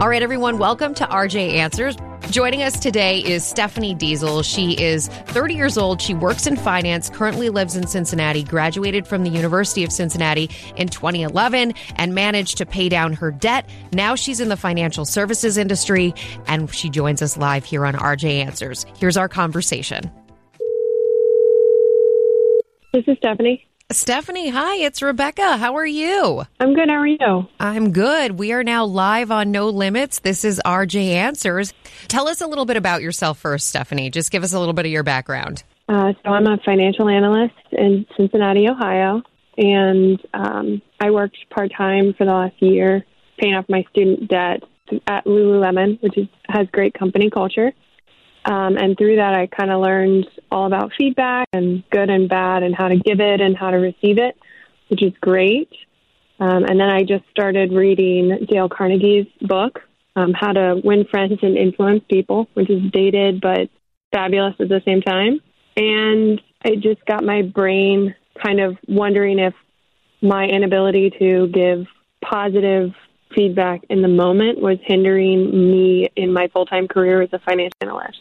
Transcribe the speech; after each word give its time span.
All 0.00 0.08
right, 0.08 0.22
everyone, 0.22 0.56
welcome 0.56 0.94
to 0.94 1.04
RJ 1.04 1.56
Answers. 1.56 1.94
Joining 2.30 2.62
us 2.62 2.80
today 2.80 3.18
is 3.18 3.44
Stephanie 3.44 3.92
Diesel. 3.92 4.42
She 4.42 4.72
is 4.82 5.08
30 5.08 5.52
years 5.52 5.76
old. 5.76 6.00
She 6.00 6.14
works 6.14 6.46
in 6.46 6.56
finance, 6.56 7.10
currently 7.10 7.50
lives 7.50 7.76
in 7.76 7.86
Cincinnati, 7.86 8.42
graduated 8.42 9.06
from 9.06 9.24
the 9.24 9.28
University 9.28 9.84
of 9.84 9.92
Cincinnati 9.92 10.48
in 10.74 10.88
2011, 10.88 11.74
and 11.96 12.14
managed 12.14 12.56
to 12.56 12.64
pay 12.64 12.88
down 12.88 13.12
her 13.12 13.30
debt. 13.30 13.68
Now 13.92 14.14
she's 14.14 14.40
in 14.40 14.48
the 14.48 14.56
financial 14.56 15.04
services 15.04 15.58
industry, 15.58 16.14
and 16.46 16.74
she 16.74 16.88
joins 16.88 17.20
us 17.20 17.36
live 17.36 17.66
here 17.66 17.84
on 17.84 17.92
RJ 17.92 18.42
Answers. 18.42 18.86
Here's 18.96 19.18
our 19.18 19.28
conversation. 19.28 20.10
This 22.94 23.04
is 23.06 23.18
Stephanie. 23.18 23.69
Stephanie, 23.92 24.50
hi, 24.50 24.76
it's 24.76 25.02
Rebecca. 25.02 25.56
How 25.56 25.74
are 25.74 25.86
you? 25.86 26.44
I'm 26.60 26.74
good. 26.74 26.88
How 26.88 26.94
are 26.94 27.06
you? 27.08 27.48
I'm 27.58 27.90
good. 27.90 28.38
We 28.38 28.52
are 28.52 28.62
now 28.62 28.84
live 28.84 29.32
on 29.32 29.50
No 29.50 29.68
Limits. 29.68 30.20
This 30.20 30.44
is 30.44 30.60
RJ 30.64 31.08
Answers. 31.08 31.74
Tell 32.06 32.28
us 32.28 32.40
a 32.40 32.46
little 32.46 32.66
bit 32.66 32.76
about 32.76 33.02
yourself 33.02 33.40
first, 33.40 33.66
Stephanie. 33.66 34.08
Just 34.08 34.30
give 34.30 34.44
us 34.44 34.52
a 34.52 34.60
little 34.60 34.74
bit 34.74 34.86
of 34.86 34.92
your 34.92 35.02
background. 35.02 35.64
Uh, 35.88 36.12
so 36.22 36.30
I'm 36.30 36.46
a 36.46 36.58
financial 36.64 37.08
analyst 37.08 37.54
in 37.72 38.06
Cincinnati, 38.16 38.68
Ohio, 38.68 39.22
and 39.58 40.24
um, 40.34 40.82
I 41.00 41.10
worked 41.10 41.38
part 41.50 41.72
time 41.76 42.14
for 42.16 42.24
the 42.24 42.32
last 42.32 42.62
year, 42.62 43.04
paying 43.40 43.54
off 43.54 43.64
my 43.68 43.84
student 43.90 44.28
debt 44.28 44.62
at 45.08 45.24
Lululemon, 45.24 46.00
which 46.00 46.16
is, 46.16 46.28
has 46.48 46.68
great 46.70 46.94
company 46.94 47.28
culture. 47.28 47.72
Um, 48.50 48.76
and 48.76 48.98
through 48.98 49.14
that, 49.16 49.32
I 49.32 49.46
kind 49.46 49.70
of 49.70 49.80
learned 49.80 50.26
all 50.50 50.66
about 50.66 50.90
feedback 50.98 51.46
and 51.52 51.84
good 51.90 52.10
and 52.10 52.28
bad 52.28 52.64
and 52.64 52.74
how 52.74 52.88
to 52.88 52.96
give 52.96 53.20
it 53.20 53.40
and 53.40 53.56
how 53.56 53.70
to 53.70 53.76
receive 53.76 54.18
it, 54.18 54.36
which 54.88 55.04
is 55.04 55.12
great. 55.20 55.70
Um, 56.40 56.64
and 56.64 56.80
then 56.80 56.90
I 56.90 57.04
just 57.04 57.22
started 57.30 57.70
reading 57.70 58.46
Dale 58.50 58.68
Carnegie's 58.68 59.28
book, 59.40 59.78
um, 60.16 60.32
How 60.32 60.52
to 60.52 60.80
Win 60.82 61.04
Friends 61.08 61.38
and 61.42 61.56
Influence 61.56 62.02
People, 62.10 62.48
which 62.54 62.68
is 62.68 62.90
dated 62.90 63.40
but 63.40 63.68
fabulous 64.12 64.56
at 64.58 64.68
the 64.68 64.82
same 64.84 65.00
time. 65.00 65.40
And 65.76 66.40
it 66.64 66.80
just 66.80 67.06
got 67.06 67.22
my 67.22 67.42
brain 67.42 68.16
kind 68.42 68.58
of 68.58 68.76
wondering 68.88 69.38
if 69.38 69.54
my 70.22 70.46
inability 70.46 71.12
to 71.20 71.46
give 71.54 71.86
positive 72.20 72.90
feedback 73.32 73.82
in 73.88 74.02
the 74.02 74.08
moment 74.08 74.60
was 74.60 74.78
hindering 74.82 75.70
me 75.70 76.08
in 76.16 76.32
my 76.32 76.48
full 76.48 76.66
time 76.66 76.88
career 76.88 77.22
as 77.22 77.32
a 77.32 77.38
financial 77.38 77.76
analyst. 77.80 78.18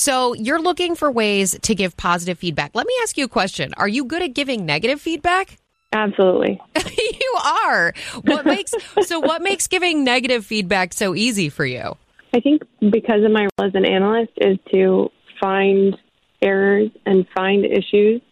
So 0.00 0.32
you're 0.32 0.62
looking 0.62 0.94
for 0.94 1.12
ways 1.12 1.58
to 1.60 1.74
give 1.74 1.94
positive 1.94 2.38
feedback. 2.38 2.70
Let 2.72 2.86
me 2.86 2.94
ask 3.02 3.18
you 3.18 3.26
a 3.26 3.28
question. 3.28 3.74
Are 3.76 3.86
you 3.86 4.06
good 4.06 4.22
at 4.22 4.32
giving 4.32 4.64
negative 4.64 4.98
feedback? 4.98 5.58
Absolutely. 5.92 6.58
you 6.74 7.36
are. 7.44 7.92
What 8.22 8.46
makes 8.46 8.72
so 9.02 9.20
what 9.20 9.42
makes 9.42 9.66
giving 9.66 10.02
negative 10.02 10.46
feedback 10.46 10.94
so 10.94 11.14
easy 11.14 11.50
for 11.50 11.66
you? 11.66 11.98
I 12.32 12.40
think 12.40 12.62
because 12.78 13.22
of 13.26 13.30
my 13.30 13.42
role 13.42 13.68
as 13.68 13.74
an 13.74 13.84
analyst 13.84 14.32
is 14.38 14.56
to 14.72 15.10
find 15.38 15.98
errors 16.40 16.88
and 17.04 17.26
find 17.36 17.66
issues. 17.66 18.22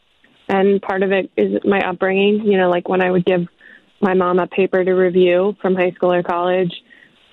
And 0.49 0.81
part 0.81 1.03
of 1.03 1.13
it 1.13 1.31
is 1.37 1.61
my 1.67 1.87
upbringing. 1.87 2.47
You 2.47 2.57
know, 2.57 2.71
like 2.71 2.89
when 2.89 3.03
I 3.03 3.11
would 3.11 3.27
give 3.27 3.47
my 4.01 4.15
mom 4.15 4.39
a 4.39 4.47
paper 4.47 4.83
to 4.83 4.93
review 4.93 5.55
from 5.61 5.75
high 5.75 5.91
school 5.91 6.15
or 6.15 6.23
college, 6.23 6.73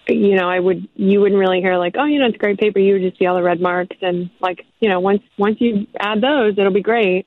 you 0.08 0.36
know, 0.36 0.50
I 0.50 0.60
would 0.60 0.88
you 0.96 1.22
wouldn't 1.22 1.40
really 1.40 1.62
hear 1.62 1.78
like, 1.78 1.96
oh, 1.98 2.06
you 2.06 2.20
know, 2.20 2.28
it's 2.28 2.38
great 2.38 2.60
paper. 2.60 2.80
You 2.80 2.94
would 2.94 3.02
just 3.02 3.18
see 3.18 3.26
all 3.26 3.36
the 3.36 3.44
red 3.44 3.62
marks 3.62 3.98
and 4.02 4.30
like, 4.40 4.62
you 4.80 4.90
know, 4.90 5.00
once 5.00 5.22
once 5.38 5.58
you 5.60 5.88
add 6.00 6.22
those, 6.22 6.58
it'll 6.58 6.74
be 6.74 6.82
great. 6.82 7.26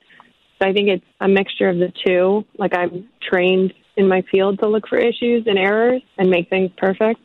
So 0.60 0.68
I 0.68 0.72
think 0.72 0.88
it's 0.88 1.04
a 1.20 1.28
mixture 1.28 1.68
of 1.68 1.78
the 1.78 1.92
two. 2.04 2.44
Like 2.58 2.76
I'm 2.76 3.08
trained 3.22 3.72
in 3.96 4.08
my 4.08 4.22
field 4.30 4.60
to 4.60 4.68
look 4.68 4.88
for 4.88 4.96
issues 4.96 5.44
and 5.46 5.58
errors 5.58 6.02
and 6.18 6.30
make 6.30 6.48
things 6.50 6.70
perfect. 6.76 7.20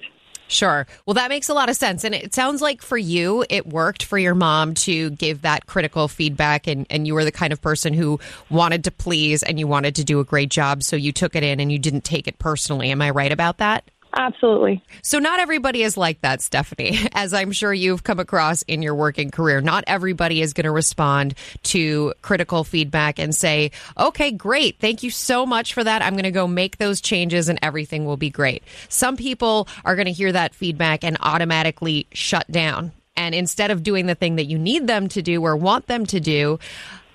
Sure. 0.48 0.86
Well, 1.06 1.16
that 1.16 1.30
makes 1.30 1.50
a 1.50 1.54
lot 1.54 1.70
of 1.70 1.76
sense. 1.76 2.04
And 2.04 2.14
it 2.14 2.34
sounds 2.34 2.62
like 2.62 2.82
for 2.82 2.98
you, 2.98 3.44
it 3.50 3.66
worked 3.66 4.04
for 4.04 4.18
your 4.18 4.36
mom 4.36 4.76
to 4.76 5.10
give 5.12 5.42
that 5.42 5.66
critical 5.66 6.08
feedback, 6.08 6.68
and, 6.68 6.86
and 6.90 7.08
you 7.08 7.16
were 7.16 7.24
the 7.24 7.32
kind 7.32 7.54
of 7.54 7.62
person 7.62 7.94
who 7.94 8.20
wanted 8.50 8.84
to 8.84 8.92
please 8.92 9.42
and 9.42 9.58
you 9.58 9.68
wanted 9.68 9.96
to 9.96 10.04
do 10.04 10.20
a 10.20 10.24
great 10.24 10.50
job. 10.50 10.84
So 10.84 10.96
you 10.96 11.12
took 11.12 11.36
it 11.36 11.44
in 11.44 11.60
and 11.60 11.72
you 11.72 11.80
didn't 11.80 12.04
take 12.04 12.28
it 12.28 12.38
personally. 12.38 12.92
Am 12.92 13.02
I 13.02 13.10
right 13.10 13.32
about 13.32 13.58
that? 13.58 13.90
Absolutely. 14.16 14.84
So, 15.02 15.18
not 15.18 15.40
everybody 15.40 15.82
is 15.82 15.98
like 15.98 16.22
that, 16.22 16.42
Stephanie, 16.42 17.00
as 17.14 17.34
I'm 17.34 17.52
sure 17.52 17.74
you've 17.74 18.04
come 18.04 18.20
across 18.20 18.62
in 18.64 18.82
your 18.82 18.94
working 18.96 19.32
career. 19.32 19.60
Not 19.60 19.84
everybody 19.88 20.42
is 20.42 20.54
going 20.54 20.66
to 20.66 20.72
respond 20.72 21.34
to 21.64 22.14
critical 22.22 22.64
feedback 22.64 23.18
and 23.18 23.34
say, 23.34 23.72
okay, 23.98 24.32
great. 24.32 24.80
Thank 24.80 25.02
you 25.02 25.10
so 25.10 25.46
much 25.46 25.74
for 25.74 25.84
that. 25.84 26.02
I'm 26.02 26.14
going 26.14 26.24
to 26.24 26.32
go 26.32 26.48
make 26.48 26.78
those 26.78 27.02
changes 27.02 27.50
and 27.50 27.58
everything 27.62 28.06
will 28.06 28.18
be 28.18 28.30
great. 28.30 28.64
Some 28.88 29.18
people 29.18 29.68
are 29.84 29.96
going 29.96 30.06
to 30.06 30.12
hear 30.12 30.32
that 30.32 30.54
feedback 30.54 31.04
and 31.04 31.18
automatically 31.20 32.06
shut 32.12 32.50
down. 32.52 32.92
And 33.16 33.34
instead 33.36 33.72
of 33.72 33.84
doing 33.84 34.06
the 34.08 34.16
thing 34.16 34.38
that 34.38 34.46
you 34.46 34.58
need 34.58 34.88
them 34.88 35.08
to 35.10 35.22
do 35.22 35.44
or 35.44 35.56
want 35.56 35.88
them 35.88 36.06
to 36.08 36.20
do, 36.20 36.60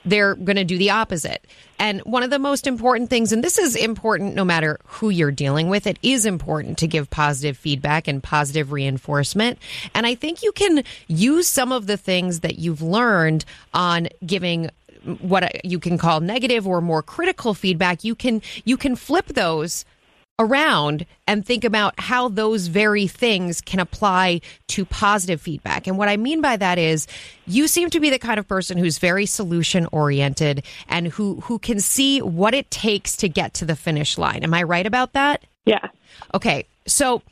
they're 0.08 0.34
going 0.34 0.56
to 0.56 0.64
do 0.64 0.78
the 0.78 0.90
opposite. 0.90 1.44
And 1.78 2.00
one 2.00 2.22
of 2.22 2.30
the 2.30 2.38
most 2.38 2.66
important 2.66 3.10
things, 3.10 3.32
and 3.32 3.44
this 3.44 3.58
is 3.58 3.76
important 3.76 4.34
no 4.34 4.44
matter 4.44 4.80
who 4.84 5.10
you're 5.10 5.30
dealing 5.30 5.68
with, 5.68 5.86
it 5.86 5.98
is 6.02 6.26
important 6.26 6.78
to 6.78 6.86
give 6.86 7.10
positive 7.10 7.56
feedback 7.56 8.08
and 8.08 8.22
positive 8.22 8.72
reinforcement. 8.72 9.58
And 9.94 10.06
I 10.06 10.14
think 10.14 10.42
you 10.42 10.52
can 10.52 10.82
use 11.06 11.46
some 11.46 11.72
of 11.72 11.86
the 11.86 11.96
things 11.96 12.40
that 12.40 12.58
you've 12.58 12.82
learned 12.82 13.44
on 13.74 14.08
giving 14.24 14.70
what 15.20 15.64
you 15.64 15.78
can 15.78 15.98
call 15.98 16.20
negative 16.20 16.66
or 16.66 16.80
more 16.80 17.02
critical 17.02 17.54
feedback. 17.54 18.02
You 18.02 18.14
can, 18.14 18.42
you 18.64 18.76
can 18.76 18.96
flip 18.96 19.26
those 19.26 19.84
around 20.38 21.04
and 21.26 21.44
think 21.44 21.64
about 21.64 21.98
how 21.98 22.28
those 22.28 22.68
very 22.68 23.06
things 23.06 23.60
can 23.60 23.80
apply 23.80 24.40
to 24.68 24.84
positive 24.84 25.40
feedback. 25.40 25.86
And 25.86 25.98
what 25.98 26.08
I 26.08 26.16
mean 26.16 26.40
by 26.40 26.56
that 26.56 26.78
is 26.78 27.06
you 27.46 27.66
seem 27.66 27.90
to 27.90 28.00
be 28.00 28.10
the 28.10 28.18
kind 28.18 28.38
of 28.38 28.46
person 28.46 28.78
who's 28.78 28.98
very 28.98 29.26
solution 29.26 29.88
oriented 29.90 30.64
and 30.88 31.08
who 31.08 31.40
who 31.40 31.58
can 31.58 31.80
see 31.80 32.22
what 32.22 32.54
it 32.54 32.70
takes 32.70 33.16
to 33.16 33.28
get 33.28 33.54
to 33.54 33.64
the 33.64 33.76
finish 33.76 34.16
line. 34.16 34.44
Am 34.44 34.54
I 34.54 34.62
right 34.62 34.86
about 34.86 35.14
that? 35.14 35.44
Yeah. 35.64 35.88
Okay. 36.34 36.66
So 36.86 37.22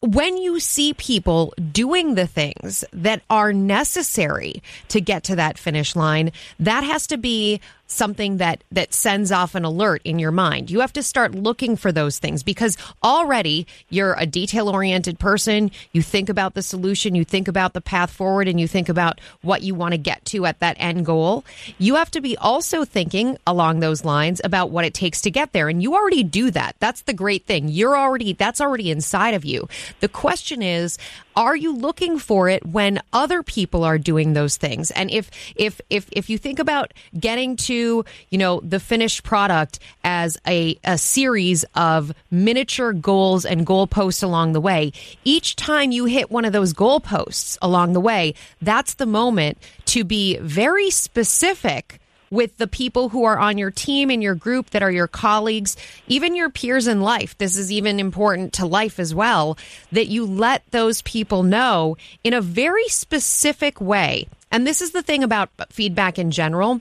when 0.00 0.36
you 0.36 0.60
see 0.60 0.92
people 0.94 1.54
doing 1.72 2.14
the 2.14 2.26
things 2.26 2.84
that 2.92 3.22
are 3.30 3.52
necessary 3.52 4.62
to 4.88 5.00
get 5.00 5.24
to 5.24 5.36
that 5.36 5.58
finish 5.58 5.96
line, 5.96 6.32
that 6.60 6.84
has 6.84 7.06
to 7.08 7.16
be 7.16 7.60
something 7.86 8.38
that 8.38 8.64
that 8.72 8.92
sends 8.92 9.32
off 9.32 9.54
an 9.54 9.64
alert 9.64 10.02
in 10.04 10.18
your 10.18 10.32
mind. 10.32 10.70
You 10.70 10.80
have 10.80 10.92
to 10.94 11.02
start 11.02 11.34
looking 11.34 11.76
for 11.76 11.92
those 11.92 12.18
things 12.18 12.42
because 12.42 12.76
already 13.02 13.66
you're 13.88 14.14
a 14.14 14.26
detail 14.26 14.68
oriented 14.68 15.18
person. 15.18 15.70
You 15.92 16.02
think 16.02 16.28
about 16.28 16.54
the 16.54 16.62
solution, 16.62 17.14
you 17.14 17.24
think 17.24 17.48
about 17.48 17.72
the 17.72 17.80
path 17.80 18.10
forward 18.10 18.48
and 18.48 18.60
you 18.60 18.68
think 18.68 18.88
about 18.88 19.20
what 19.42 19.62
you 19.62 19.74
want 19.74 19.92
to 19.92 19.98
get 19.98 20.24
to 20.26 20.46
at 20.46 20.60
that 20.60 20.76
end 20.78 21.06
goal. 21.06 21.44
You 21.78 21.96
have 21.96 22.10
to 22.12 22.20
be 22.20 22.36
also 22.36 22.84
thinking 22.84 23.38
along 23.46 23.80
those 23.80 24.04
lines 24.04 24.40
about 24.44 24.70
what 24.70 24.84
it 24.84 24.94
takes 24.94 25.20
to 25.22 25.30
get 25.30 25.52
there 25.52 25.68
and 25.68 25.82
you 25.82 25.94
already 25.94 26.22
do 26.22 26.50
that. 26.50 26.76
That's 26.80 27.02
the 27.02 27.14
great 27.14 27.46
thing. 27.46 27.68
You're 27.68 27.96
already 27.96 28.32
that's 28.32 28.60
already 28.60 28.90
inside 28.90 29.34
of 29.34 29.44
you. 29.44 29.68
The 30.00 30.08
question 30.08 30.62
is, 30.62 30.98
are 31.36 31.54
you 31.54 31.76
looking 31.76 32.18
for 32.18 32.48
it 32.48 32.64
when 32.66 33.00
other 33.12 33.42
people 33.42 33.84
are 33.84 33.98
doing 33.98 34.32
those 34.32 34.56
things? 34.56 34.90
And 34.90 35.10
if 35.10 35.30
if 35.54 35.80
if 35.90 36.08
if 36.10 36.30
you 36.30 36.38
think 36.38 36.58
about 36.58 36.94
getting 37.18 37.56
to, 37.56 38.04
you 38.30 38.38
know, 38.38 38.60
the 38.60 38.80
finished 38.80 39.22
product 39.22 39.78
as 40.02 40.38
a, 40.46 40.78
a 40.82 40.96
series 40.96 41.64
of 41.74 42.12
miniature 42.30 42.94
goals 42.94 43.44
and 43.44 43.66
goalposts 43.66 44.22
along 44.22 44.52
the 44.52 44.60
way, 44.60 44.92
each 45.24 45.56
time 45.56 45.92
you 45.92 46.06
hit 46.06 46.30
one 46.30 46.44
of 46.44 46.52
those 46.52 46.72
goalposts 46.72 47.58
along 47.60 47.92
the 47.92 48.00
way, 48.00 48.34
that's 48.62 48.94
the 48.94 49.06
moment 49.06 49.58
to 49.84 50.04
be 50.04 50.38
very 50.38 50.90
specific 50.90 52.00
with 52.30 52.56
the 52.56 52.66
people 52.66 53.08
who 53.08 53.24
are 53.24 53.38
on 53.38 53.58
your 53.58 53.70
team 53.70 54.10
and 54.10 54.22
your 54.22 54.34
group 54.34 54.70
that 54.70 54.82
are 54.82 54.90
your 54.90 55.06
colleagues, 55.06 55.76
even 56.08 56.34
your 56.34 56.50
peers 56.50 56.86
in 56.86 57.00
life. 57.00 57.36
This 57.38 57.56
is 57.56 57.70
even 57.72 58.00
important 58.00 58.52
to 58.54 58.66
life 58.66 58.98
as 58.98 59.14
well, 59.14 59.58
that 59.92 60.08
you 60.08 60.26
let 60.26 60.62
those 60.70 61.02
people 61.02 61.42
know 61.42 61.96
in 62.24 62.34
a 62.34 62.40
very 62.40 62.88
specific 62.88 63.80
way. 63.80 64.28
And 64.50 64.66
this 64.66 64.80
is 64.80 64.92
the 64.92 65.02
thing 65.02 65.22
about 65.22 65.50
feedback 65.70 66.18
in 66.18 66.30
general. 66.30 66.80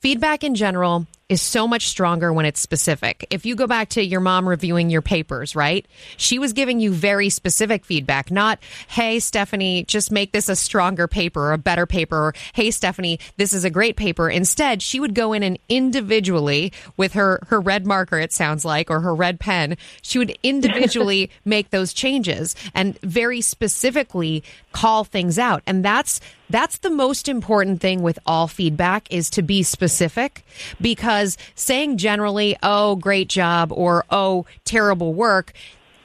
Feedback 0.00 0.42
in 0.44 0.54
general 0.54 1.06
is 1.30 1.40
so 1.40 1.66
much 1.68 1.86
stronger 1.86 2.32
when 2.32 2.44
it's 2.44 2.60
specific. 2.60 3.24
If 3.30 3.46
you 3.46 3.54
go 3.54 3.68
back 3.68 3.90
to 3.90 4.04
your 4.04 4.20
mom 4.20 4.48
reviewing 4.48 4.90
your 4.90 5.00
papers, 5.00 5.54
right? 5.54 5.86
She 6.16 6.40
was 6.40 6.52
giving 6.52 6.80
you 6.80 6.92
very 6.92 7.30
specific 7.30 7.84
feedback, 7.84 8.32
not, 8.32 8.58
hey, 8.88 9.20
Stephanie, 9.20 9.84
just 9.84 10.10
make 10.10 10.32
this 10.32 10.48
a 10.48 10.56
stronger 10.56 11.06
paper 11.06 11.40
or 11.40 11.52
a 11.52 11.58
better 11.58 11.86
paper, 11.86 12.16
or 12.16 12.34
hey, 12.52 12.72
Stephanie, 12.72 13.20
this 13.36 13.52
is 13.52 13.64
a 13.64 13.70
great 13.70 13.96
paper. 13.96 14.28
Instead, 14.28 14.82
she 14.82 14.98
would 14.98 15.14
go 15.14 15.32
in 15.32 15.44
and 15.44 15.56
individually 15.68 16.72
with 16.96 17.12
her, 17.12 17.38
her 17.46 17.60
red 17.60 17.86
marker, 17.86 18.18
it 18.18 18.32
sounds 18.32 18.64
like, 18.64 18.90
or 18.90 18.98
her 18.98 19.14
red 19.14 19.38
pen, 19.38 19.76
she 20.02 20.18
would 20.18 20.36
individually 20.42 21.30
make 21.44 21.70
those 21.70 21.92
changes 21.92 22.56
and 22.74 22.98
very 23.02 23.40
specifically 23.40 24.42
call 24.72 25.04
things 25.04 25.38
out. 25.38 25.62
And 25.64 25.84
that's, 25.84 26.20
that's 26.50 26.78
the 26.78 26.90
most 26.90 27.28
important 27.28 27.80
thing 27.80 28.02
with 28.02 28.18
all 28.26 28.48
feedback 28.48 29.06
is 29.10 29.30
to 29.30 29.42
be 29.42 29.62
specific 29.62 30.44
because 30.80 31.38
saying 31.54 31.96
generally, 31.96 32.56
oh, 32.62 32.96
great 32.96 33.28
job 33.28 33.72
or 33.72 34.04
oh, 34.10 34.46
terrible 34.64 35.14
work, 35.14 35.52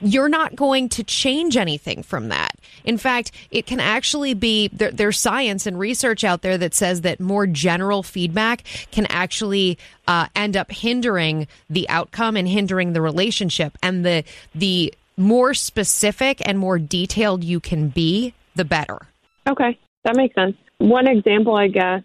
you're 0.01 0.30
not 0.30 0.56
going 0.56 0.89
to 0.89 1.03
change 1.03 1.57
anything 1.57 2.03
from 2.03 2.30
that. 2.30 2.56
In 2.83 2.97
fact, 2.97 3.31
it 3.50 3.65
can 3.65 3.80
actually 3.80 4.33
be 4.33 4.68
there, 4.68 4.92
there's 4.92 5.18
science 5.18 5.65
and 5.65 5.80
research 5.80 6.24
out 6.24 6.42
there 6.42 6.57
that 6.57 6.74
says 6.74 7.01
that 7.01 7.19
more 7.19 7.47
general 7.47 8.03
feedback 8.03 8.63
can 8.92 9.06
actually 9.07 9.77
uh, 10.07 10.27
end 10.36 10.56
up 10.56 10.71
hindering 10.71 11.47
the 11.69 11.89
outcome 11.89 12.38
and 12.38 12.47
hindering 12.47 12.94
the 12.94 13.01
relationship. 13.01 13.77
And 13.81 14.06
the 14.06 14.24
the 14.53 14.94
more 15.18 15.53
specific 15.53 16.45
and 16.45 16.59
more 16.59 16.77
detailed 16.77 17.44
you 17.44 17.59
can 17.59 17.88
be, 17.88 18.33
the 18.56 18.65
better. 18.65 19.07
Okay, 19.47 19.77
that 20.06 20.16
makes 20.16 20.36
sense. 20.36 20.56
One 20.78 21.07
example, 21.07 21.56
I 21.56 21.68
guess, 21.68 22.02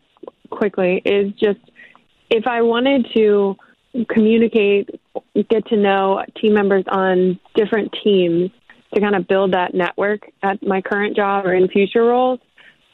quickly 0.51 1.01
is 1.05 1.33
just 1.35 1.61
if 2.31 2.47
I 2.47 2.63
wanted 2.63 3.07
to 3.15 3.57
communicate, 4.09 4.91
get 5.49 5.67
to 5.69 5.77
know 5.77 6.25
team 6.41 6.55
members 6.55 6.85
on 6.89 7.39
different 7.55 7.95
teams 8.05 8.51
to 8.95 9.01
kind 9.01 9.15
of 9.15 9.29
build 9.29 9.53
that 9.53 9.75
network 9.75 10.23
at 10.43 10.65
my 10.67 10.81
current 10.81 11.17
job 11.17 11.47
or 11.47 11.55
in 11.55 11.69
future 11.69 12.05
roles, 12.05 12.41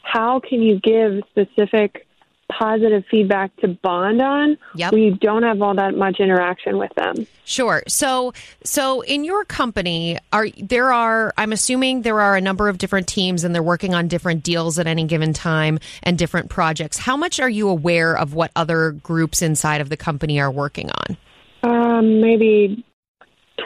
how 0.02 0.40
can 0.40 0.62
you 0.62 0.78
give 0.80 1.22
specific 1.30 2.05
positive 2.50 3.04
feedback 3.10 3.54
to 3.56 3.68
bond 3.68 4.20
on 4.22 4.56
Yep. 4.76 4.92
you 4.92 5.14
don't 5.16 5.42
have 5.42 5.60
all 5.62 5.74
that 5.74 5.94
much 5.96 6.20
interaction 6.20 6.78
with 6.78 6.92
them? 6.94 7.26
Sure. 7.44 7.82
So, 7.88 8.32
so 8.64 9.00
in 9.02 9.24
your 9.24 9.44
company, 9.44 10.18
are 10.32 10.48
there 10.58 10.92
are 10.92 11.34
I'm 11.36 11.52
assuming 11.52 12.02
there 12.02 12.20
are 12.20 12.36
a 12.36 12.40
number 12.40 12.68
of 12.68 12.78
different 12.78 13.08
teams 13.08 13.44
and 13.44 13.54
they're 13.54 13.62
working 13.62 13.94
on 13.94 14.08
different 14.08 14.42
deals 14.44 14.78
at 14.78 14.86
any 14.86 15.04
given 15.04 15.32
time 15.32 15.78
and 16.02 16.16
different 16.16 16.48
projects. 16.50 16.98
How 16.98 17.16
much 17.16 17.40
are 17.40 17.50
you 17.50 17.68
aware 17.68 18.16
of 18.16 18.34
what 18.34 18.50
other 18.56 18.92
groups 18.92 19.42
inside 19.42 19.80
of 19.80 19.88
the 19.88 19.96
company 19.96 20.40
are 20.40 20.50
working 20.50 20.88
on? 20.90 21.16
Um, 21.62 22.20
maybe 22.20 22.84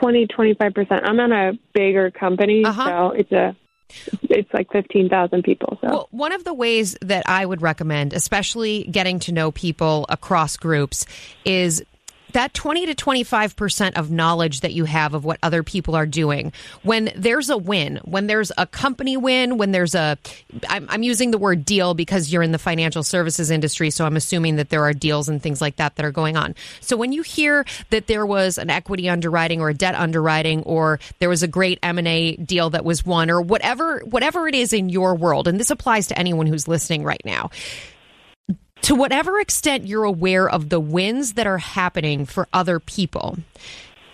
20, 0.00 0.26
25%. 0.28 1.00
I'm 1.04 1.20
on 1.20 1.32
a 1.32 1.52
bigger 1.74 2.10
company, 2.10 2.64
Uh-huh. 2.64 2.84
so 2.86 3.10
it's 3.10 3.32
a 3.32 3.54
it's 4.22 4.52
like 4.52 4.70
15,000 4.72 5.42
people. 5.42 5.78
So 5.80 5.88
Well, 5.88 6.08
one 6.10 6.32
of 6.32 6.44
the 6.44 6.54
ways 6.54 6.96
that 7.02 7.24
I 7.26 7.44
would 7.44 7.62
recommend, 7.62 8.12
especially 8.12 8.84
getting 8.84 9.18
to 9.20 9.32
know 9.32 9.50
people 9.50 10.06
across 10.08 10.56
groups, 10.56 11.06
is 11.44 11.84
that 12.32 12.54
20 12.54 12.86
to 12.86 12.94
25% 12.94 13.94
of 13.94 14.10
knowledge 14.10 14.60
that 14.60 14.72
you 14.72 14.84
have 14.84 15.14
of 15.14 15.24
what 15.24 15.38
other 15.42 15.62
people 15.62 15.94
are 15.94 16.06
doing. 16.06 16.52
When 16.82 17.10
there's 17.16 17.50
a 17.50 17.58
win, 17.58 18.00
when 18.04 18.26
there's 18.26 18.52
a 18.56 18.66
company 18.66 19.16
win, 19.16 19.58
when 19.58 19.72
there's 19.72 19.94
a, 19.94 20.18
I'm, 20.68 20.86
I'm 20.90 21.02
using 21.02 21.30
the 21.30 21.38
word 21.38 21.64
deal 21.64 21.94
because 21.94 22.32
you're 22.32 22.42
in 22.42 22.52
the 22.52 22.58
financial 22.58 23.02
services 23.02 23.50
industry, 23.50 23.90
so 23.90 24.06
I'm 24.06 24.16
assuming 24.16 24.56
that 24.56 24.68
there 24.68 24.84
are 24.84 24.92
deals 24.92 25.28
and 25.28 25.42
things 25.42 25.60
like 25.60 25.76
that 25.76 25.96
that 25.96 26.04
are 26.04 26.12
going 26.12 26.36
on. 26.36 26.54
So 26.80 26.96
when 26.96 27.12
you 27.12 27.22
hear 27.22 27.64
that 27.90 28.06
there 28.06 28.26
was 28.26 28.58
an 28.58 28.70
equity 28.70 29.08
underwriting 29.08 29.60
or 29.60 29.70
a 29.70 29.74
debt 29.74 29.94
underwriting 29.94 30.62
or 30.62 31.00
there 31.18 31.28
was 31.28 31.42
a 31.42 31.48
great 31.48 31.78
M&A 31.82 32.36
deal 32.36 32.70
that 32.70 32.84
was 32.84 33.04
won 33.04 33.30
or 33.30 33.40
whatever 33.40 34.00
whatever 34.00 34.48
it 34.48 34.54
is 34.54 34.72
in 34.72 34.88
your 34.88 35.14
world 35.14 35.48
and 35.48 35.58
this 35.58 35.70
applies 35.70 36.08
to 36.08 36.18
anyone 36.18 36.46
who's 36.46 36.68
listening 36.68 37.04
right 37.04 37.22
now 37.24 37.50
to 38.82 38.94
whatever 38.94 39.38
extent 39.40 39.86
you're 39.86 40.04
aware 40.04 40.48
of 40.48 40.68
the 40.68 40.80
wins 40.80 41.34
that 41.34 41.46
are 41.46 41.58
happening 41.58 42.24
for 42.26 42.48
other 42.52 42.80
people, 42.80 43.38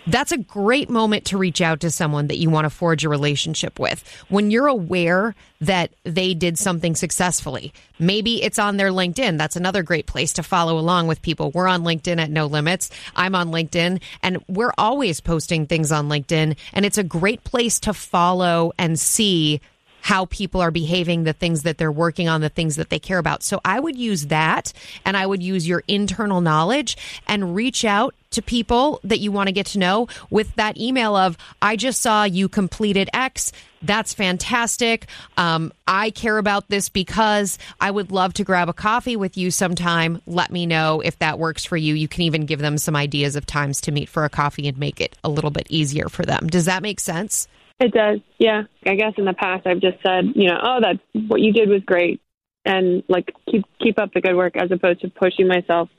that's 0.07 0.31
a 0.31 0.37
great 0.37 0.89
moment 0.89 1.25
to 1.25 1.37
reach 1.37 1.59
out 1.59 1.81
to 1.81 1.91
someone 1.91 2.27
that 2.27 2.37
you 2.37 2.49
want 2.49 2.63
to 2.63 2.69
forge 2.69 3.03
a 3.03 3.09
relationship 3.09 3.77
with. 3.77 4.07
When 4.29 4.51
you're 4.51 4.67
aware 4.67 5.35
that 5.59 5.91
they 6.03 6.33
did 6.33 6.57
something 6.57 6.95
successfully, 6.95 7.73
maybe 7.99 8.41
it's 8.41 8.57
on 8.57 8.77
their 8.77 8.89
LinkedIn. 8.89 9.37
That's 9.37 9.57
another 9.57 9.83
great 9.83 10.05
place 10.05 10.31
to 10.33 10.43
follow 10.43 10.79
along 10.79 11.07
with 11.07 11.21
people. 11.21 11.51
We're 11.51 11.67
on 11.67 11.83
LinkedIn 11.83 12.21
at 12.21 12.31
No 12.31 12.45
Limits. 12.45 12.89
I'm 13.17 13.35
on 13.35 13.51
LinkedIn 13.51 14.01
and 14.23 14.43
we're 14.47 14.73
always 14.77 15.19
posting 15.19 15.65
things 15.67 15.91
on 15.91 16.07
LinkedIn. 16.07 16.55
And 16.71 16.85
it's 16.85 16.97
a 16.97 17.03
great 17.03 17.43
place 17.43 17.79
to 17.81 17.93
follow 17.93 18.71
and 18.77 18.97
see 18.97 19.59
how 20.07 20.23
people 20.27 20.61
are 20.61 20.71
behaving, 20.71 21.25
the 21.25 21.33
things 21.33 21.63
that 21.63 21.77
they're 21.77 21.91
working 21.91 22.29
on, 22.29 22.39
the 22.39 22.47
things 22.47 22.77
that 22.77 22.89
they 22.89 22.97
care 22.97 23.17
about. 23.17 23.43
So 23.43 23.59
I 23.65 23.77
would 23.77 23.97
use 23.97 24.27
that 24.27 24.71
and 25.03 25.17
I 25.17 25.25
would 25.25 25.43
use 25.43 25.67
your 25.67 25.83
internal 25.85 26.39
knowledge 26.39 26.95
and 27.27 27.53
reach 27.53 27.83
out 27.83 28.15
to 28.31 28.41
people 28.41 29.01
that 29.03 29.19
you 29.19 29.33
want 29.33 29.47
to 29.47 29.51
get 29.51 29.65
to 29.65 29.79
know 29.79 30.07
with 30.29 30.55
that 30.55 30.77
email 30.77 31.17
of, 31.17 31.37
I 31.61 31.75
just 31.75 32.01
saw 32.01 32.23
you 32.23 32.47
completed 32.47 33.09
X. 33.13 33.51
That's 33.81 34.13
fantastic. 34.13 35.07
Um, 35.35 35.73
I 35.85 36.11
care 36.11 36.37
about 36.37 36.69
this 36.69 36.87
because 36.87 37.59
I 37.81 37.91
would 37.91 38.09
love 38.09 38.33
to 38.35 38.45
grab 38.45 38.69
a 38.69 38.73
coffee 38.73 39.17
with 39.17 39.35
you 39.35 39.51
sometime. 39.51 40.21
Let 40.25 40.53
me 40.53 40.65
know 40.65 41.01
if 41.01 41.19
that 41.19 41.37
works 41.37 41.65
for 41.65 41.75
you. 41.75 41.95
You 41.95 42.07
can 42.07 42.21
even 42.21 42.45
give 42.45 42.59
them 42.59 42.77
some 42.77 42.95
ideas 42.95 43.35
of 43.35 43.45
times 43.45 43.81
to 43.81 43.91
meet 43.91 44.07
for 44.07 44.23
a 44.23 44.29
coffee 44.29 44.69
and 44.69 44.77
make 44.77 45.01
it 45.01 45.17
a 45.25 45.27
little 45.27 45.51
bit 45.51 45.67
easier 45.69 46.07
for 46.07 46.23
them. 46.23 46.47
Does 46.47 46.63
that 46.63 46.81
make 46.81 47.01
sense? 47.01 47.49
It 47.79 47.93
does. 47.93 48.19
Yeah. 48.39 48.63
I 48.85 48.95
guess 48.95 49.13
in 49.17 49.25
the 49.25 49.33
past 49.33 49.67
I've 49.67 49.81
just 49.81 49.97
said, 50.05 50.25
you 50.35 50.47
know, 50.47 50.59
oh, 50.61 50.79
that 50.81 50.99
what 51.27 51.41
you 51.41 51.53
did 51.53 51.69
was 51.69 51.81
great, 51.85 52.21
and 52.65 53.03
like 53.07 53.33
keep 53.49 53.65
keep 53.79 53.99
up 53.99 54.13
the 54.13 54.21
good 54.21 54.35
work, 54.35 54.57
as 54.57 54.71
opposed 54.71 55.01
to 55.01 55.09
pushing 55.09 55.47
myself 55.47 55.89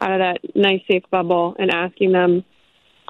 out 0.00 0.12
of 0.12 0.18
that 0.20 0.38
nice 0.54 0.80
safe 0.90 1.02
bubble 1.10 1.56
and 1.58 1.70
asking 1.70 2.12
them 2.12 2.44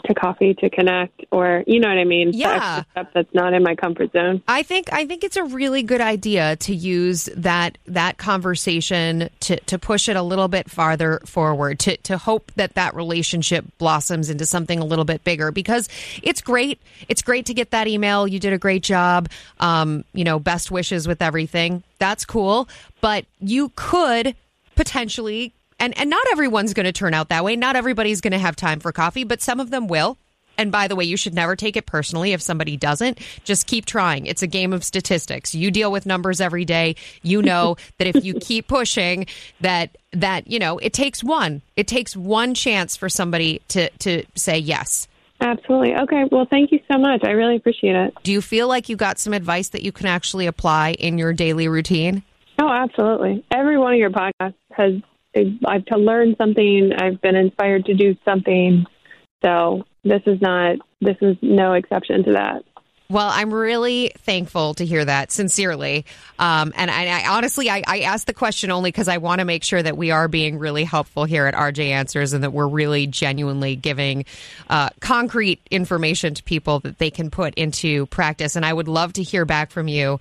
to 0.04 0.14
coffee 0.14 0.54
to 0.54 0.70
connect, 0.70 1.24
or 1.30 1.64
you 1.66 1.80
know 1.80 1.88
what 1.88 1.98
I 1.98 2.04
mean? 2.04 2.30
Yeah. 2.32 2.82
step 2.90 3.10
that's 3.14 3.34
not 3.34 3.52
in 3.52 3.62
my 3.62 3.74
comfort 3.74 4.12
zone. 4.12 4.42
I 4.48 4.62
think 4.62 4.92
I 4.92 5.06
think 5.06 5.24
it's 5.24 5.36
a 5.36 5.44
really 5.44 5.82
good 5.82 6.00
idea 6.00 6.56
to 6.56 6.74
use 6.74 7.28
that 7.36 7.78
that 7.86 8.18
conversation 8.18 9.30
to 9.40 9.60
to 9.60 9.78
push 9.78 10.08
it 10.08 10.16
a 10.16 10.22
little 10.22 10.48
bit 10.48 10.70
farther 10.70 11.20
forward 11.24 11.78
to 11.80 11.96
to 11.98 12.18
hope 12.18 12.52
that 12.56 12.74
that 12.74 12.94
relationship 12.94 13.64
blossoms 13.78 14.30
into 14.30 14.46
something 14.46 14.78
a 14.78 14.84
little 14.84 15.04
bit 15.04 15.24
bigger 15.24 15.50
because 15.50 15.88
it's 16.22 16.40
great 16.40 16.80
it's 17.08 17.22
great 17.22 17.46
to 17.46 17.54
get 17.54 17.70
that 17.70 17.88
email 17.88 18.26
you 18.26 18.38
did 18.38 18.52
a 18.52 18.58
great 18.58 18.82
job 18.82 19.28
um 19.60 20.04
you 20.12 20.24
know 20.24 20.38
best 20.38 20.70
wishes 20.70 21.06
with 21.06 21.22
everything 21.22 21.82
that's 21.98 22.24
cool 22.24 22.68
but 23.00 23.24
you 23.40 23.72
could 23.74 24.34
potentially 24.74 25.52
and 25.78 25.96
and 25.98 26.10
not 26.10 26.24
everyone's 26.32 26.74
going 26.74 26.86
to 26.86 26.92
turn 26.92 27.14
out 27.14 27.28
that 27.28 27.44
way 27.44 27.56
not 27.56 27.76
everybody's 27.76 28.20
going 28.20 28.32
to 28.32 28.38
have 28.38 28.56
time 28.56 28.80
for 28.80 28.92
coffee 28.92 29.24
but 29.24 29.40
some 29.40 29.60
of 29.60 29.70
them 29.70 29.88
will 29.88 30.18
and 30.58 30.72
by 30.72 30.88
the 30.88 30.96
way, 30.96 31.04
you 31.04 31.16
should 31.16 31.34
never 31.34 31.54
take 31.54 31.76
it 31.76 31.86
personally 31.86 32.32
if 32.32 32.42
somebody 32.42 32.76
doesn't. 32.76 33.20
Just 33.44 33.66
keep 33.68 33.86
trying. 33.86 34.26
It's 34.26 34.42
a 34.42 34.46
game 34.46 34.72
of 34.72 34.82
statistics. 34.82 35.54
You 35.54 35.70
deal 35.70 35.92
with 35.92 36.04
numbers 36.04 36.40
every 36.40 36.64
day. 36.64 36.96
You 37.22 37.40
know 37.40 37.76
that 37.98 38.08
if 38.08 38.24
you 38.24 38.34
keep 38.34 38.66
pushing 38.66 39.26
that 39.60 39.96
that, 40.12 40.48
you 40.50 40.58
know, 40.58 40.78
it 40.78 40.92
takes 40.92 41.22
one. 41.22 41.62
It 41.76 41.86
takes 41.86 42.16
one 42.16 42.54
chance 42.54 42.96
for 42.96 43.08
somebody 43.08 43.62
to 43.68 43.88
to 44.00 44.24
say 44.34 44.58
yes. 44.58 45.06
Absolutely. 45.40 45.94
Okay. 45.94 46.24
Well, 46.32 46.48
thank 46.50 46.72
you 46.72 46.80
so 46.90 46.98
much. 46.98 47.22
I 47.24 47.30
really 47.30 47.54
appreciate 47.54 47.94
it. 47.94 48.12
Do 48.24 48.32
you 48.32 48.42
feel 48.42 48.66
like 48.66 48.88
you 48.88 48.96
got 48.96 49.20
some 49.20 49.32
advice 49.32 49.68
that 49.68 49.82
you 49.82 49.92
can 49.92 50.06
actually 50.06 50.46
apply 50.46 50.94
in 50.94 51.16
your 51.16 51.32
daily 51.32 51.68
routine? 51.68 52.24
Oh, 52.60 52.68
absolutely. 52.68 53.44
Every 53.54 53.78
one 53.78 53.92
of 53.92 54.00
your 54.00 54.10
podcasts 54.10 54.54
has 54.72 54.94
I've 55.36 55.84
to 55.86 55.96
learn 55.96 56.34
something. 56.38 56.92
I've 56.96 57.20
been 57.20 57.36
inspired 57.36 57.84
to 57.86 57.94
do 57.94 58.16
something. 58.24 58.84
So 59.44 59.84
this 60.04 60.22
is 60.26 60.40
not 60.40 60.76
this 61.00 61.16
is 61.20 61.36
no 61.42 61.74
exception 61.74 62.24
to 62.24 62.32
that. 62.32 62.64
Well, 63.10 63.30
I'm 63.32 63.54
really 63.54 64.12
thankful 64.18 64.74
to 64.74 64.84
hear 64.84 65.02
that, 65.02 65.32
sincerely. 65.32 66.04
Um, 66.38 66.74
and 66.76 66.90
I, 66.90 67.06
I 67.06 67.28
honestly, 67.28 67.70
I, 67.70 67.82
I 67.86 68.00
asked 68.00 68.26
the 68.26 68.34
question 68.34 68.70
only 68.70 68.90
because 68.90 69.08
I 69.08 69.16
want 69.16 69.38
to 69.38 69.46
make 69.46 69.64
sure 69.64 69.82
that 69.82 69.96
we 69.96 70.10
are 70.10 70.28
being 70.28 70.58
really 70.58 70.84
helpful 70.84 71.24
here 71.24 71.46
at 71.46 71.54
RJ 71.54 71.86
Answers 71.86 72.34
and 72.34 72.44
that 72.44 72.52
we're 72.52 72.68
really 72.68 73.06
genuinely 73.06 73.76
giving 73.76 74.26
uh, 74.68 74.90
concrete 75.00 75.62
information 75.70 76.34
to 76.34 76.42
people 76.42 76.80
that 76.80 76.98
they 76.98 77.10
can 77.10 77.30
put 77.30 77.54
into 77.54 78.04
practice. 78.08 78.56
And 78.56 78.66
I 78.66 78.74
would 78.74 78.88
love 78.88 79.14
to 79.14 79.22
hear 79.22 79.46
back 79.46 79.70
from 79.70 79.88
you. 79.88 80.20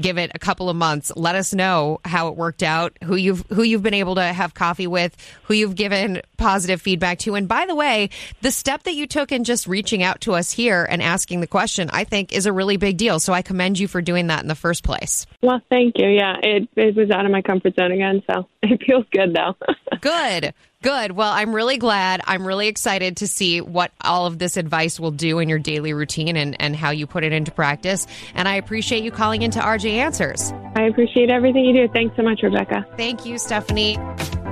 Give 0.00 0.16
it 0.16 0.30
a 0.32 0.38
couple 0.38 0.70
of 0.70 0.76
months. 0.76 1.10
Let 1.16 1.34
us 1.34 1.52
know 1.52 1.98
how 2.04 2.28
it 2.28 2.36
worked 2.36 2.62
out, 2.62 2.96
who 3.02 3.16
you've 3.16 3.44
who 3.48 3.64
you've 3.64 3.82
been 3.82 3.94
able 3.94 4.14
to 4.14 4.22
have 4.22 4.54
coffee 4.54 4.86
with, 4.86 5.16
who 5.42 5.54
you've 5.54 5.74
given 5.74 6.22
positive 6.36 6.80
feedback 6.80 7.18
to. 7.18 7.34
And 7.34 7.48
by 7.48 7.66
the 7.66 7.74
way, 7.74 8.10
the 8.42 8.52
step 8.52 8.84
that 8.84 8.94
you 8.94 9.08
took 9.08 9.32
in 9.32 9.42
just 9.42 9.66
reaching 9.66 10.04
out 10.04 10.20
to 10.20 10.34
us 10.34 10.52
here 10.52 10.86
and 10.88 11.02
asking 11.02 11.40
the 11.40 11.48
question, 11.48 11.90
I 11.92 12.04
think 12.04 12.27
is 12.32 12.46
a 12.46 12.52
really 12.52 12.76
big 12.76 12.96
deal. 12.96 13.20
So 13.20 13.32
I 13.32 13.42
commend 13.42 13.78
you 13.78 13.88
for 13.88 14.00
doing 14.02 14.28
that 14.28 14.42
in 14.42 14.48
the 14.48 14.54
first 14.54 14.84
place. 14.84 15.26
Well, 15.42 15.60
thank 15.70 15.98
you. 15.98 16.08
Yeah, 16.08 16.36
it 16.42 16.68
it 16.76 16.96
was 16.96 17.10
out 17.10 17.26
of 17.26 17.32
my 17.32 17.42
comfort 17.42 17.74
zone 17.78 17.92
again, 17.92 18.22
so 18.30 18.48
it 18.62 18.82
feels 18.84 19.06
good 19.12 19.34
though. 19.34 19.56
Good. 20.00 20.54
Good. 20.80 21.10
Well, 21.10 21.32
I'm 21.32 21.52
really 21.52 21.76
glad. 21.76 22.20
I'm 22.24 22.46
really 22.46 22.68
excited 22.68 23.16
to 23.16 23.26
see 23.26 23.60
what 23.60 23.90
all 24.00 24.26
of 24.26 24.38
this 24.38 24.56
advice 24.56 25.00
will 25.00 25.10
do 25.10 25.40
in 25.40 25.48
your 25.48 25.58
daily 25.58 25.92
routine 25.92 26.36
and, 26.36 26.60
and 26.60 26.76
how 26.76 26.90
you 26.90 27.08
put 27.08 27.24
it 27.24 27.32
into 27.32 27.50
practice. 27.50 28.06
And 28.34 28.46
I 28.46 28.54
appreciate 28.54 29.02
you 29.02 29.10
calling 29.10 29.42
into 29.42 29.58
RJ 29.58 29.90
Answers. 29.94 30.52
I 30.76 30.82
appreciate 30.82 31.30
everything 31.30 31.64
you 31.64 31.72
do. 31.72 31.92
Thanks 31.92 32.14
so 32.16 32.22
much, 32.22 32.44
Rebecca. 32.44 32.86
Thank 32.96 33.26
you, 33.26 33.38
Stephanie. 33.38 33.98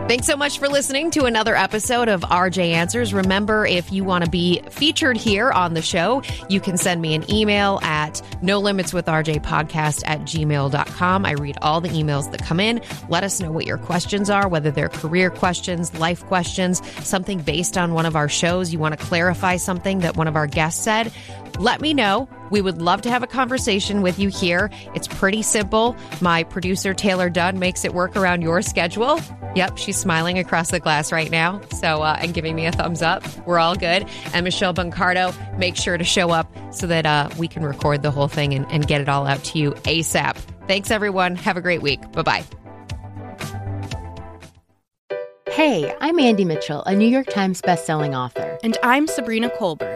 Thanks 0.09 0.29
so 0.29 0.37
much 0.37 0.61
for 0.61 0.69
listening 0.69 1.11
to 1.11 1.25
another 1.25 1.57
episode 1.57 2.09
of 2.09 2.21
RJ 2.21 2.71
Answers. 2.71 3.13
Remember, 3.13 3.67
if 3.67 3.91
you 3.91 4.05
want 4.05 4.25
to 4.25 4.31
be 4.31 4.63
featured 4.71 5.17
here 5.17 5.51
on 5.51 5.75
the 5.75 5.83
show, 5.83 6.23
you 6.49 6.61
can 6.61 6.77
send 6.77 7.03
me 7.03 7.17
an 7.17 7.29
email 7.29 7.81
at 7.83 8.23
no 8.41 8.61
limits 8.61 8.93
with 8.93 9.07
RJ 9.07 9.43
podcast 9.43 10.05
at 10.07 10.21
gmail.com. 10.21 11.27
I 11.27 11.33
read 11.33 11.59
all 11.61 11.81
the 11.81 11.89
emails 11.89 12.31
that 12.31 12.41
come 12.41 12.61
in. 12.61 12.81
Let 13.09 13.25
us 13.25 13.41
know 13.41 13.51
what 13.51 13.67
your 13.67 13.79
questions 13.79 14.31
are, 14.31 14.47
whether 14.47 14.71
they're 14.71 14.89
career 14.89 15.29
questions, 15.29 15.93
life 15.99 16.25
questions, 16.27 16.87
something 17.05 17.41
based 17.41 17.77
on 17.77 17.93
one 17.93 18.07
of 18.07 18.15
our 18.15 18.29
shows. 18.29 18.73
You 18.73 18.79
want 18.79 18.97
to 18.97 19.05
clarify 19.05 19.57
something 19.57 19.99
that 19.99 20.17
one 20.17 20.29
of 20.29 20.37
our 20.37 20.47
guests 20.47 20.85
said 20.85 21.13
let 21.59 21.81
me 21.81 21.95
know. 21.95 22.29
We 22.51 22.61
would 22.61 22.81
love 22.81 23.03
to 23.03 23.11
have 23.11 23.23
a 23.23 23.27
conversation 23.27 24.03
with 24.03 24.19
you 24.19 24.29
here. 24.29 24.71
It's 24.95 25.09
pretty 25.09 25.43
simple. 25.43 25.97
My 26.21 26.45
producer, 26.45 26.95
Taylor 26.95 27.29
Dunn, 27.31 27.59
makes 27.59 27.85
it 27.85 27.95
work 27.95 28.17
around 28.17 28.43
your 28.43 28.63
schedule. 28.63 29.21
Yep, 29.55 29.79
she's 29.79 29.97
smiling 29.97 30.39
across 30.39 30.71
the 30.71 30.81
glass 30.81 31.13
right 31.13 31.31
now. 31.31 31.61
So, 31.73 32.03
uh, 32.03 32.19
and 32.21 32.35
giving 32.35 32.55
me 32.55 32.67
a 32.67 32.73
thumbs 32.73 33.03
up. 33.03 33.25
We're 33.47 33.59
all 33.59 33.75
good. 33.75 34.07
And 34.33 34.45
Michelle 34.45 34.75
Boncardo, 34.75 35.35
make 35.59 35.77
sure 35.77 35.97
to 35.97 36.05
show 36.05 36.31
up 36.31 36.55
so 36.73 36.87
that 36.87 37.07
uh, 37.07 37.31
we 37.39 37.49
can 37.49 37.65
record 37.65 38.03
the 38.03 38.11
whole 38.11 38.29
thing 38.29 38.55
and, 38.55 38.71
and 38.71 38.87
get 38.87 39.01
it 39.01 39.09
all 39.09 39.27
out 39.27 39.43
to 39.45 39.59
you 39.59 39.73
ASAP. 39.73 40.37
Thanks, 40.69 40.91
everyone. 40.91 41.37
Have 41.37 41.57
a 41.57 41.61
great 41.61 41.83
week. 41.83 42.01
Bye 42.13 42.23
bye. 42.23 42.45
Hey, 45.57 45.91
I'm 46.03 46.19
Andy 46.19 46.45
Mitchell, 46.45 46.83
a 46.85 46.95
New 46.95 47.09
York 47.09 47.29
Times 47.29 47.63
bestselling 47.63 48.15
author. 48.15 48.59
And 48.63 48.77
I'm 48.83 49.07
Sabrina 49.07 49.49
Kohlberg, 49.49 49.96